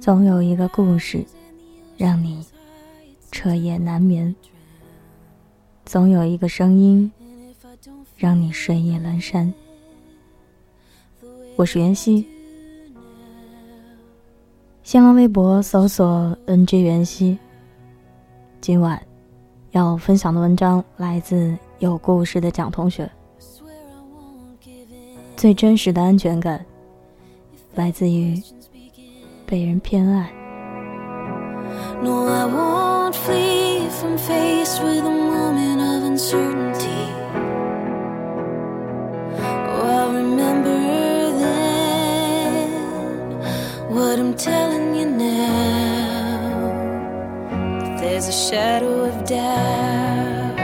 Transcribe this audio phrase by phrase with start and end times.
[0.00, 1.22] 总有一个故事，
[1.98, 2.42] 让你
[3.30, 4.34] 彻夜难眠；
[5.84, 7.12] 总有一个声音，
[8.16, 9.52] 让你睡意阑珊。
[11.54, 12.26] 我是袁熙，
[14.82, 17.38] 新浪微博搜索 “ng 袁熙”。
[18.62, 19.00] 今晚
[19.72, 23.08] 要分享的文章来自有故事的蒋同学。
[25.36, 26.64] 最真实的安全感，
[27.74, 28.42] 来自于
[29.49, 30.31] 被人偏爱。
[32.01, 37.09] No, I won't flee from faced with a moment of uncertainty.
[39.67, 40.77] Oh, I'll remember
[41.39, 42.69] then
[43.89, 46.71] what I'm telling you now.
[47.93, 50.58] If there's a shadow of doubt,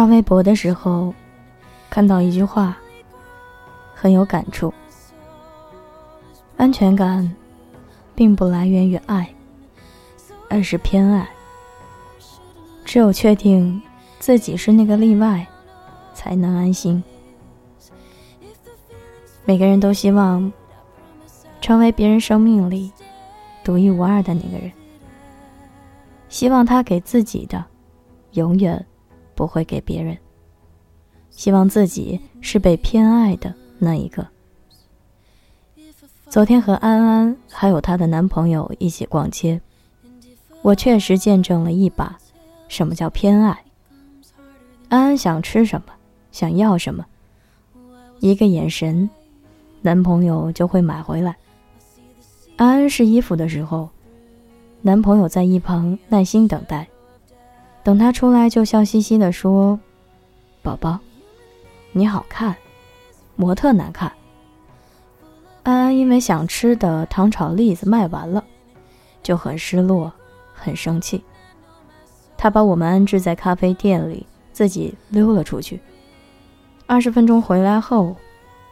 [0.00, 1.12] 刷微博的时候，
[1.90, 2.74] 看到一句话，
[3.94, 4.72] 很有感触。
[6.56, 7.30] 安全感，
[8.14, 9.28] 并不来源于爱，
[10.48, 11.28] 而是偏爱。
[12.82, 13.82] 只有确定
[14.18, 15.46] 自己是那个例外，
[16.14, 17.04] 才能安心。
[19.44, 20.50] 每个人都希望
[21.60, 22.90] 成为别人生命里
[23.62, 24.72] 独一无二的那个人，
[26.30, 27.62] 希望他给自己的，
[28.32, 28.86] 永远
[29.40, 30.18] 不会给别人。
[31.30, 34.26] 希望自己是被偏爱的那一个。
[36.28, 39.58] 昨天和安安还有她的男朋友一起逛街，
[40.60, 42.18] 我确实见证了一把
[42.68, 43.64] 什么叫偏爱。
[44.90, 45.94] 安安想吃什么，
[46.30, 47.06] 想要什么，
[48.18, 49.08] 一个眼神，
[49.80, 51.34] 男朋友就会买回来。
[52.56, 53.88] 安安试衣服的时候，
[54.82, 56.86] 男朋友在一旁耐心等待，
[57.82, 59.78] 等他出来就笑嘻嘻地说
[60.62, 60.98] ：“宝宝。”
[61.92, 62.54] 你好看，
[63.36, 64.12] 模特难看。
[65.62, 68.44] 安安因为想吃的糖炒栗子卖完了，
[69.22, 70.12] 就很失落，
[70.54, 71.24] 很生气。
[72.36, 75.80] 他把我们安置在咖啡店里，自己溜了出去。
[76.86, 78.16] 二十分钟回来后，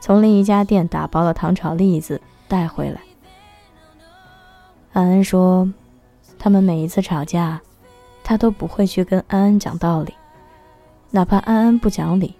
[0.00, 3.00] 从另一家店打包了糖炒栗子带回来。
[4.92, 5.72] 安安说，
[6.38, 7.60] 他们每一次吵架，
[8.28, 10.12] 他都不会去跟安安讲道理，
[11.12, 12.34] 哪怕安安不讲理。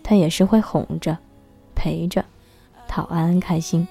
[0.00, 1.18] 他也是会哄着、
[1.74, 2.24] 陪着，
[2.86, 3.88] 讨安安开心。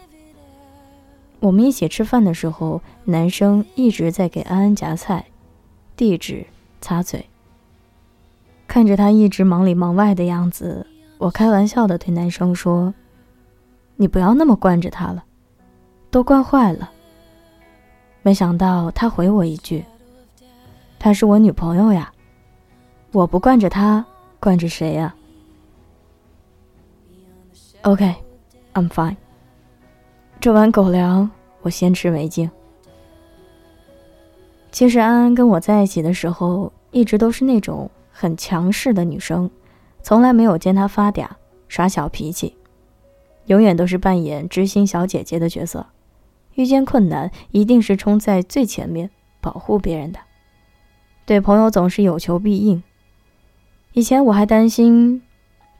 [1.42, 5.26] 我们一起吃饭的时候，男生一直在给安安夹菜、
[5.98, 6.46] 递纸、
[6.80, 7.26] 擦嘴。
[8.66, 12.94] 看着他一直忙里忙外的样子，我开玩笑的对男生说
[13.98, 15.26] ：“你不要那么惯着他了，
[16.10, 16.90] 都惯坏了。”
[18.24, 19.84] 没想到他回我一句
[21.04, 22.14] ：“她是我女朋友呀，
[23.12, 24.06] 我不惯着她，
[24.40, 25.16] 惯着谁呀？”
[27.82, 29.16] OK，I'm fine。
[30.40, 31.28] 这碗狗粮
[31.64, 32.48] 我先吃为敬。
[34.72, 39.50] 其实安安跟我在一起的时候，一直都是那种很强势的女生，
[40.04, 41.28] 从来没有见她发嗲、
[41.68, 42.56] 耍小脾气，
[43.48, 45.84] 永远都是扮演知心小姐姐的角色。
[46.54, 49.10] 遇见困难，一定是冲在最前面
[49.42, 50.20] 保护别人的。
[51.32, 52.84] 对朋友总是有求必应。
[53.94, 55.22] 以前我还担心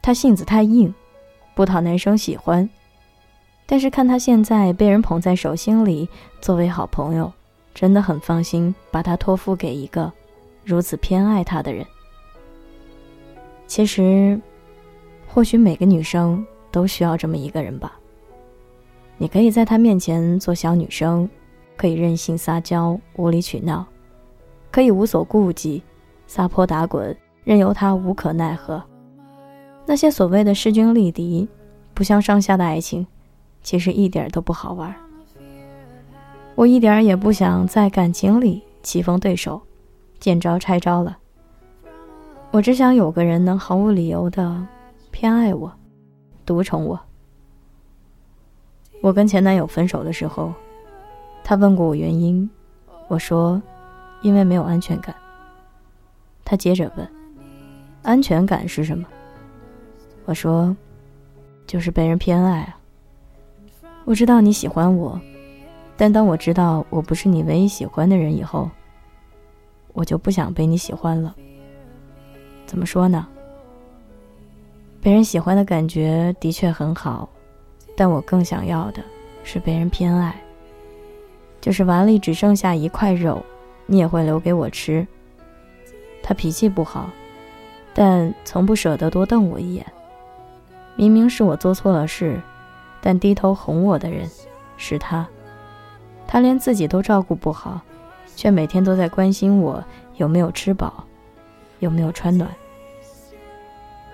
[0.02, 0.94] 他性子太硬。
[1.54, 2.70] 不讨男生喜欢，
[3.66, 6.08] 但是看他现在被人捧在手心里，
[6.40, 7.30] 作为好朋友，
[7.74, 10.10] 真的很放心，把他托付给一个
[10.64, 11.86] 如此偏爱他的人。
[13.68, 14.40] 其实，
[15.28, 18.00] 或许每个女生都需要这么一个人吧。
[19.18, 21.30] 你可以在他面前做小女生，
[21.76, 23.86] 可以任性撒娇、无理取闹，
[24.72, 25.84] 可以无所顾忌、
[26.26, 28.82] 撒泼打滚，任由他无可奈何。
[29.86, 31.48] 那些所谓的势均力敌、
[31.94, 33.06] 不相上下的爱情，
[33.62, 34.94] 其实一点都不好玩。
[36.56, 39.60] 我一点也不想在感情里棋逢对手、
[40.20, 41.18] 见招拆招了。
[42.52, 44.66] 我只想有个人能毫无理由的
[45.10, 45.72] 偏爱我、
[46.46, 47.00] 独宠我。
[49.02, 50.54] 我跟前男友分手的时候，
[51.44, 52.48] 他问过我原因，
[53.08, 53.60] 我说
[54.22, 55.16] 因为没有安全感。
[56.44, 57.08] 他接着问：
[58.04, 59.08] 安全感是什么？
[60.26, 60.76] 我说，
[61.66, 62.78] 就是被人偏爱啊。
[64.06, 65.20] 我知道你喜欢我，
[65.96, 68.70] 但当我知道我不是你唯一喜欢的人以后，
[69.94, 71.36] 我就不想被你喜欢了。
[72.66, 73.28] 怎么说呢？
[75.02, 77.28] 被人喜欢的感觉的确很好，
[77.96, 79.04] 但我更想要的
[79.44, 80.40] 是被人偏爱。
[81.60, 83.44] 就是碗里只剩下一块肉，
[83.92, 85.06] 你也会留给我吃。
[86.24, 87.10] 他脾气不好，
[87.94, 89.86] 但从不舍得多瞪我一眼。
[90.96, 92.40] 明明是我做错了事，
[93.02, 94.30] 但低头哄我的人
[94.78, 95.28] 是他。
[96.26, 97.82] 他连自己都照顾不好，
[98.34, 99.84] 却每天都在关心我
[100.16, 101.04] 有没有吃饱，
[101.80, 102.50] 有没有穿暖。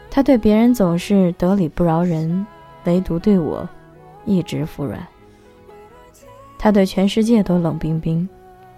[0.10, 2.48] 他对别人总是得理不饶人，
[2.86, 3.70] 唯独对我
[4.26, 5.06] 一直服软。
[6.58, 8.28] 他对全世界都冷冰冰，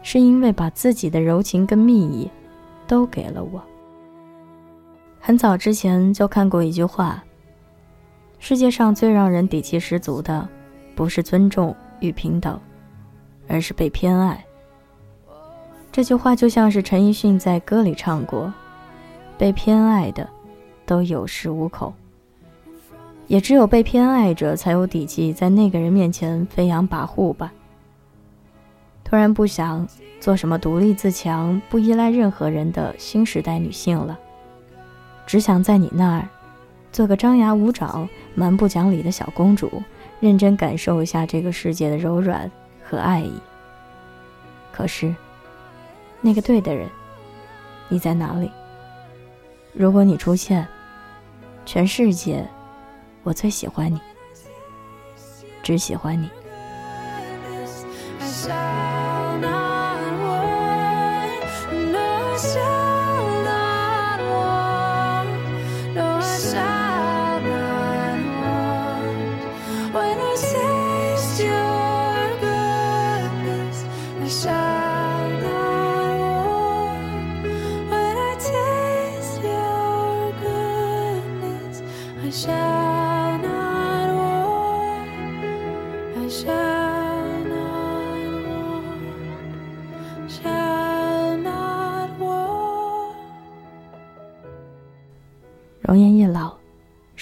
[0.01, 2.29] 是因为把自己的柔情跟蜜意
[2.87, 3.61] 都给了我。
[5.19, 7.23] 很早之前就看过一句话：
[8.39, 10.47] 世界上最让人底气十足的，
[10.95, 12.59] 不是尊重与平等。
[13.51, 14.45] 而是被偏爱。
[15.91, 18.53] 这句话就像是陈奕迅在歌里唱过
[19.39, 20.29] ：“被偏爱的，
[20.85, 21.91] 都有恃无恐。
[23.25, 27.51] 也只有被偏爱者才有底气在那个人面前飞扬跋扈吧。”
[29.09, 29.87] 突然不想
[30.19, 34.17] 做什么独立自强、不依赖任何人的新时代女性了，
[35.25, 36.27] 只想在你那儿，
[36.91, 39.81] 做个张牙舞爪、蛮不讲理的小公主，
[40.19, 42.49] 认真感受一下这个世界的柔软。
[42.89, 43.31] 和爱意。
[44.71, 45.13] 可是，
[46.21, 46.89] 那个对的人，
[47.87, 48.49] 你在哪里？
[49.73, 50.67] 如果你出现，
[51.67, 52.43] 全世界，
[53.21, 54.01] 我最喜欢你，
[55.61, 56.27] 只喜欢你。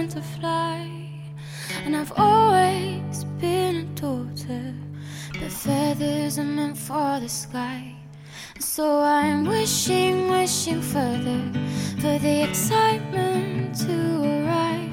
[0.00, 0.88] Learned to fly.
[1.84, 4.74] And I've always been a daughter,
[5.34, 7.96] but feathers are meant for the sky.
[8.58, 11.42] So I'm wishing, wishing further
[12.00, 13.96] for the excitement to
[14.32, 14.90] arrive.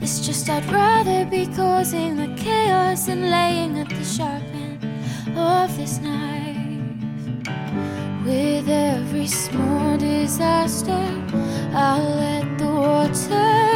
[0.00, 4.82] It's just I'd rather be causing the chaos than laying at the sharp end
[5.36, 6.56] of this knife.
[8.24, 11.04] With every small disaster,
[11.74, 13.67] I'll let the water.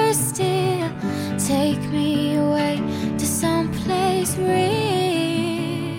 [1.46, 2.76] Take me away
[3.18, 5.98] to some place real.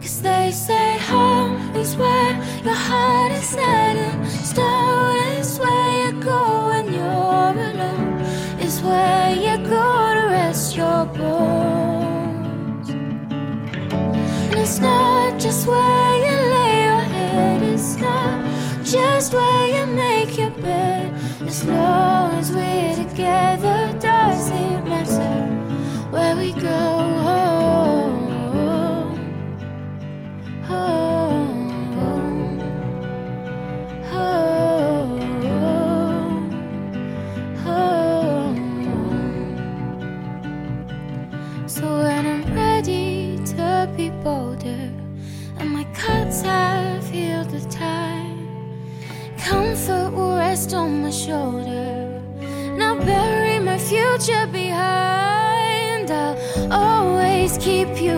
[0.00, 2.32] Cause they say home is where
[2.64, 8.20] your heart is set and stone is where you go when you're alone.
[8.58, 12.88] Is where you go to rest your bones.
[12.90, 18.42] And it's not just where you lay your head, it's not
[18.84, 21.12] just where you make your bed.
[21.42, 23.75] As long as we're together,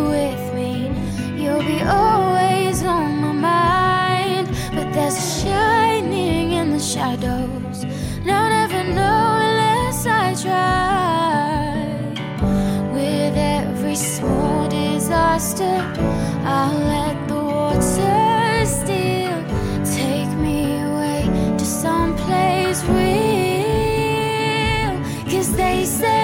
[0.09, 0.91] with me.
[1.41, 4.47] You'll be always on my mind.
[4.75, 7.85] But there's a shining in the shadows.
[8.23, 11.69] And I'll never know unless I try.
[12.93, 15.77] With every small disaster,
[16.45, 19.39] I'll let the water steal.
[19.99, 21.23] Take me away
[21.59, 23.39] to someplace real.
[25.31, 26.18] Cause they say.